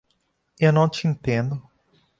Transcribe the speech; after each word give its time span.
Eu 0.59 0.73
não 0.73 0.89
te 0.89 1.07
entendo. 1.07 1.61